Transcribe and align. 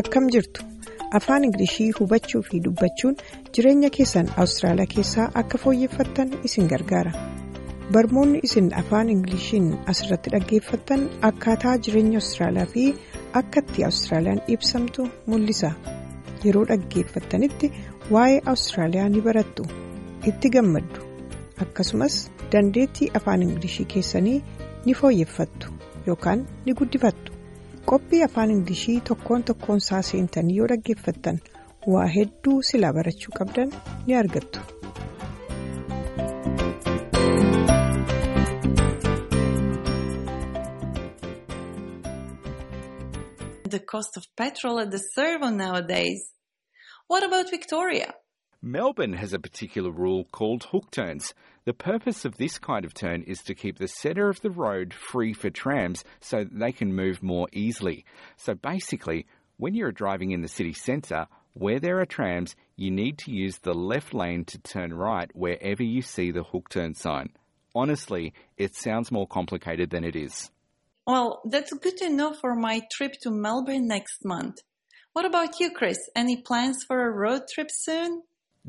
akkam 0.00 0.28
jirtu? 0.34 0.62
Afaan 1.18 1.44
ingilishii 1.46 1.90
hubachuu 1.98 2.42
fi 2.48 2.60
dubbachuun 2.64 3.16
jireenya 3.56 3.90
keessan 3.96 4.28
awustiraaliyaa 4.36 4.92
keessaa 4.94 5.26
akka 5.42 5.58
fooyyeffattan 5.64 6.32
isin 6.48 6.68
gargaara. 6.72 7.12
Barmoonni 7.94 8.40
isin 8.48 8.70
afaan 8.80 9.08
ingilishiin 9.14 9.68
asirratti 9.92 10.30
dhaggeeffattan 10.34 11.04
akkaataa 11.30 11.76
jireenya 11.88 12.18
awustiraaliyaa 12.22 12.70
fi 12.74 12.84
akka 13.42 13.60
itti 13.66 13.84
awustiraaliyaan 13.88 14.42
ibsamtu 14.56 15.08
mul'isa. 15.34 15.70
Yeroo 16.44 16.64
dhaggeeffattanitti 16.72 17.72
waa'ee 18.16 18.40
awustiraaliyaa 18.52 19.08
ni 19.14 19.20
barattu. 19.28 19.62
Itti 20.32 20.50
gammaddu. 20.58 21.00
Akkasumas 21.64 22.18
dandeettii 22.52 23.10
afaan 23.20 23.42
ingilishii 23.46 23.86
keessanii 23.94 24.36
ni 24.84 24.94
fooyyeffattu 25.00 25.66
yookaan 26.06 26.46
ni 26.66 26.72
guddifattu. 26.80 27.32
Qophii 27.92 28.20
afaan 28.26 28.52
ingilishii 28.54 28.96
tokkoon 29.10 29.44
tokkoon 29.50 29.82
isaa 29.84 30.02
seentanii 30.10 30.56
yoo 30.60 30.68
dhaggeeffattan 30.74 31.40
waa 31.96 32.06
hedduu 32.16 32.56
silaa 32.70 32.92
barachuu 33.00 33.36
qabdan 33.40 33.74
ni 34.06 34.18
argattu. 34.22 34.66
The 43.64 43.80
cost 43.80 44.16
of 44.16 44.24
petrol 44.36 44.78
at 44.78 44.90
the 44.90 44.98
servo 44.98 45.50
nowadays. 45.50 46.22
What 47.08 47.24
about 47.24 47.50
Victoria? 47.50 48.14
Melbourne 48.62 49.12
has 49.12 49.32
a 49.32 49.38
particular 49.38 49.90
rule 49.90 50.24
called 50.32 50.64
hook 50.64 50.90
turns. 50.90 51.34
The 51.64 51.74
purpose 51.74 52.24
of 52.24 52.36
this 52.36 52.58
kind 52.58 52.84
of 52.84 52.94
turn 52.94 53.22
is 53.22 53.42
to 53.44 53.54
keep 53.54 53.78
the 53.78 53.88
centre 53.88 54.28
of 54.28 54.40
the 54.40 54.50
road 54.50 54.94
free 54.94 55.32
for 55.32 55.50
trams 55.50 56.04
so 56.20 56.44
that 56.44 56.58
they 56.58 56.72
can 56.72 56.94
move 56.94 57.22
more 57.22 57.48
easily. 57.52 58.04
So 58.36 58.54
basically, 58.54 59.26
when 59.56 59.74
you're 59.74 59.92
driving 59.92 60.32
in 60.32 60.42
the 60.42 60.48
city 60.48 60.72
centre, 60.72 61.26
where 61.52 61.80
there 61.80 62.00
are 62.00 62.06
trams, 62.06 62.56
you 62.76 62.90
need 62.90 63.18
to 63.18 63.30
use 63.30 63.58
the 63.58 63.74
left 63.74 64.12
lane 64.12 64.44
to 64.46 64.58
turn 64.58 64.92
right 64.92 65.30
wherever 65.34 65.82
you 65.82 66.02
see 66.02 66.30
the 66.30 66.42
hook 66.42 66.68
turn 66.68 66.94
sign. 66.94 67.30
Honestly, 67.74 68.34
it 68.56 68.74
sounds 68.74 69.12
more 69.12 69.26
complicated 69.26 69.90
than 69.90 70.04
it 70.04 70.16
is. 70.16 70.50
Well, 71.06 71.40
that's 71.44 71.72
good 71.72 71.96
to 71.98 72.10
know 72.10 72.34
for 72.34 72.54
my 72.54 72.82
trip 72.90 73.12
to 73.22 73.30
Melbourne 73.30 73.86
next 73.86 74.24
month. 74.24 74.56
What 75.12 75.24
about 75.24 75.60
you, 75.60 75.70
Chris? 75.70 75.98
Any 76.14 76.42
plans 76.42 76.84
for 76.86 77.06
a 77.06 77.10
road 77.10 77.42
trip 77.52 77.68
soon? 77.70 78.22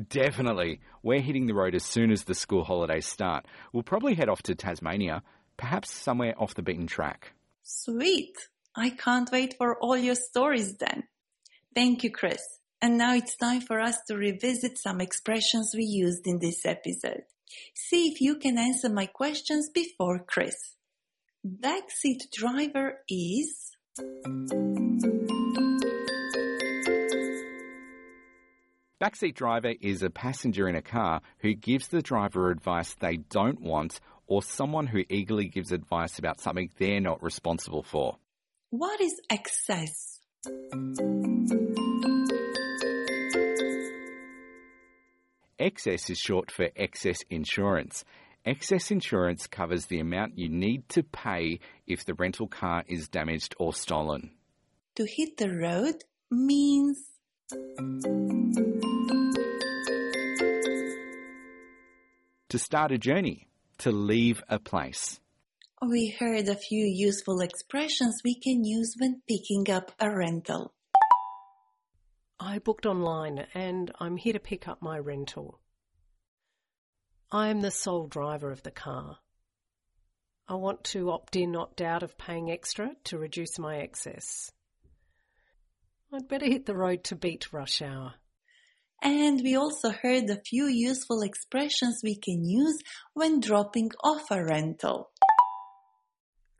Definitely. 0.09 0.81
We're 1.01 1.21
hitting 1.21 1.47
the 1.47 1.55
road 1.55 1.73
as 1.73 1.83
soon 1.83 2.11
as 2.11 2.23
the 2.23 2.35
school 2.35 2.63
holidays 2.63 3.07
start. 3.07 3.45
We'll 3.73 3.83
probably 3.83 4.13
head 4.13 4.29
off 4.29 4.43
to 4.43 4.55
Tasmania, 4.55 5.23
perhaps 5.57 5.91
somewhere 5.91 6.35
off 6.37 6.53
the 6.53 6.61
beaten 6.61 6.87
track. 6.87 7.33
Sweet. 7.63 8.35
I 8.75 8.91
can't 8.91 9.31
wait 9.31 9.55
for 9.57 9.77
all 9.79 9.97
your 9.97 10.15
stories 10.15 10.77
then. 10.77 11.03
Thank 11.73 12.03
you, 12.03 12.11
Chris. 12.11 12.41
And 12.79 12.97
now 12.97 13.15
it's 13.15 13.35
time 13.35 13.61
for 13.61 13.79
us 13.79 13.97
to 14.07 14.15
revisit 14.15 14.77
some 14.77 15.01
expressions 15.01 15.73
we 15.75 15.83
used 15.83 16.27
in 16.27 16.37
this 16.39 16.63
episode. 16.63 17.23
See 17.73 18.09
if 18.09 18.21
you 18.21 18.35
can 18.35 18.59
answer 18.59 18.89
my 18.89 19.07
questions 19.07 19.69
before 19.73 20.19
Chris. 20.19 20.75
Backseat 21.45 22.29
driver 22.31 22.99
is. 23.09 23.71
Backseat 28.99 29.35
driver 29.35 29.73
is 29.79 30.01
a 30.01 30.09
passenger 30.09 30.67
in 30.67 30.73
a 30.73 30.81
car 30.81 31.21
who 31.37 31.53
gives 31.53 31.89
the 31.89 32.01
driver 32.01 32.49
advice 32.49 32.95
they 32.95 33.17
don't 33.17 33.61
want 33.61 33.99
or 34.25 34.41
someone 34.41 34.87
who 34.87 35.03
eagerly 35.07 35.49
gives 35.49 35.71
advice 35.71 36.17
about 36.17 36.39
something 36.39 36.71
they're 36.79 36.99
not 36.99 37.21
responsible 37.21 37.83
for. 37.83 38.17
What 38.71 38.99
is 38.99 39.13
excess? 39.29 40.19
Excess 45.59 46.09
is 46.09 46.17
short 46.17 46.49
for 46.49 46.69
excess 46.75 47.19
insurance. 47.29 48.03
Excess 48.45 48.89
insurance 48.89 49.45
covers 49.45 49.85
the 49.85 49.99
amount 49.99 50.39
you 50.39 50.49
need 50.49 50.89
to 50.89 51.03
pay 51.03 51.59
if 51.85 52.03
the 52.03 52.15
rental 52.15 52.47
car 52.47 52.83
is 52.87 53.07
damaged 53.09 53.53
or 53.59 53.75
stolen. 53.75 54.31
To 54.95 55.05
hit 55.05 55.37
the 55.37 55.55
road 55.55 56.03
means. 56.31 57.16
To 62.49 62.59
start 62.59 62.91
a 62.91 62.97
journey, 62.97 63.47
to 63.77 63.91
leave 63.91 64.43
a 64.49 64.59
place. 64.59 65.21
We 65.81 66.15
heard 66.19 66.49
a 66.49 66.55
few 66.55 66.85
useful 66.85 67.39
expressions 67.39 68.19
we 68.25 68.35
can 68.35 68.65
use 68.65 68.95
when 68.99 69.21
picking 69.29 69.69
up 69.69 69.93
a 69.97 70.13
rental. 70.13 70.73
I 72.37 72.59
booked 72.59 72.85
online 72.85 73.45
and 73.53 73.91
I'm 73.97 74.17
here 74.17 74.33
to 74.33 74.39
pick 74.39 74.67
up 74.67 74.81
my 74.81 74.99
rental. 74.99 75.61
I 77.31 77.47
am 77.47 77.61
the 77.61 77.71
sole 77.71 78.07
driver 78.07 78.51
of 78.51 78.63
the 78.63 78.71
car. 78.71 79.19
I 80.49 80.55
want 80.55 80.83
to 80.85 81.11
opt 81.11 81.37
in, 81.37 81.55
opt 81.55 81.81
out 81.81 82.03
of 82.03 82.17
paying 82.17 82.51
extra 82.51 82.91
to 83.05 83.17
reduce 83.17 83.57
my 83.57 83.77
excess. 83.77 84.51
I'd 86.13 86.27
better 86.27 86.45
hit 86.45 86.65
the 86.65 86.75
road 86.75 87.03
to 87.05 87.15
beat 87.15 87.51
rush 87.51 87.81
hour. 87.81 88.13
And 89.01 89.41
we 89.43 89.55
also 89.55 89.91
heard 89.91 90.29
a 90.29 90.41
few 90.41 90.65
useful 90.65 91.21
expressions 91.21 91.99
we 92.03 92.15
can 92.15 92.45
use 92.45 92.79
when 93.13 93.39
dropping 93.39 93.91
off 94.03 94.31
a 94.31 94.43
rental. 94.43 95.11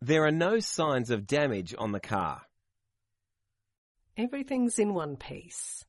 There 0.02 0.25
are 0.25 0.31
no 0.31 0.59
signs 0.59 1.09
of 1.09 1.25
damage 1.25 1.74
on 1.78 1.91
the 1.91 2.00
car. 2.00 2.41
Everything's 4.18 4.78
in 4.78 4.94
one 4.94 5.16
piece. 5.16 5.84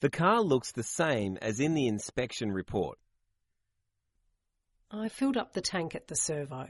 The 0.00 0.10
car 0.10 0.40
looks 0.40 0.72
the 0.72 0.82
same 0.82 1.36
as 1.42 1.60
in 1.60 1.74
the 1.74 1.86
inspection 1.86 2.50
report. 2.50 2.98
I 4.90 5.08
filled 5.08 5.36
up 5.36 5.52
the 5.52 5.60
tank 5.60 5.94
at 5.94 6.08
the 6.08 6.16
servo. 6.16 6.66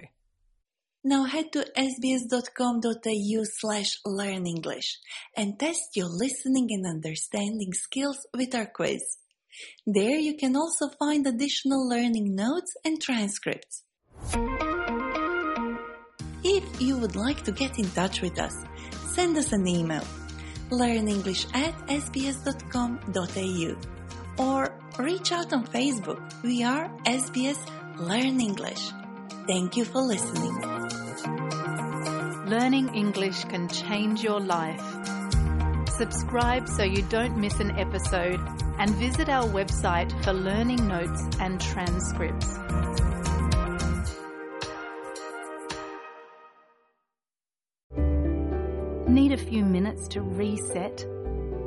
Now 1.02 1.24
head 1.24 1.52
to 1.52 1.64
sbs.com.au 1.76 3.44
slash 3.58 3.98
learn 4.04 4.46
English 4.46 4.98
and 5.36 5.58
test 5.58 5.96
your 5.96 6.08
listening 6.08 6.68
and 6.70 6.86
understanding 6.86 7.72
skills 7.72 8.26
with 8.36 8.54
our 8.54 8.66
quiz. 8.66 9.00
There 9.86 10.18
you 10.18 10.36
can 10.36 10.56
also 10.56 10.88
find 10.98 11.26
additional 11.26 11.88
learning 11.88 12.34
notes 12.34 12.72
and 12.84 13.00
transcripts. 13.00 13.82
If 16.44 16.80
you 16.80 16.96
would 16.98 17.16
like 17.16 17.44
to 17.44 17.52
get 17.52 17.78
in 17.78 17.90
touch 17.90 18.20
with 18.20 18.38
us, 18.38 18.54
send 19.14 19.36
us 19.36 19.52
an 19.52 19.66
email 19.66 20.04
learnenglish 20.70 21.46
at 21.54 21.74
sbs.com.au 21.88 23.76
or 24.38 24.72
reach 24.98 25.32
out 25.32 25.52
on 25.52 25.66
Facebook. 25.66 26.20
We 26.42 26.62
are 26.62 26.88
SBS 27.04 27.58
Learn 27.98 28.40
English. 28.40 28.90
Thank 29.46 29.76
you 29.76 29.84
for 29.84 30.00
listening. 30.00 30.79
Learning 32.50 32.92
English 32.96 33.44
can 33.44 33.68
change 33.68 34.24
your 34.24 34.40
life. 34.40 34.84
Subscribe 35.88 36.66
so 36.66 36.82
you 36.82 37.02
don't 37.02 37.36
miss 37.36 37.60
an 37.60 37.78
episode 37.78 38.40
and 38.76 38.90
visit 38.96 39.28
our 39.28 39.46
website 39.46 40.10
for 40.24 40.32
learning 40.32 40.88
notes 40.88 41.22
and 41.38 41.60
transcripts. 41.60 42.58
Need 49.06 49.30
a 49.30 49.36
few 49.36 49.64
minutes 49.64 50.08
to 50.08 50.20
reset? 50.20 51.06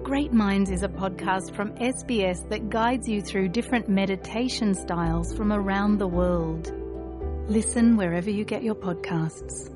Great 0.04 0.34
Minds 0.34 0.70
is 0.70 0.84
a 0.84 0.90
podcast 0.90 1.56
from 1.56 1.72
SBS 1.78 2.50
that 2.50 2.70
guides 2.70 3.08
you 3.08 3.22
through 3.22 3.48
different 3.48 3.88
meditation 3.88 4.74
styles 4.74 5.34
from 5.34 5.54
around 5.54 5.98
the 5.98 6.08
world. 6.08 6.74
Listen 7.48 7.96
wherever 7.96 8.30
you 8.30 8.44
get 8.44 8.64
your 8.64 8.76
podcasts. 8.76 9.73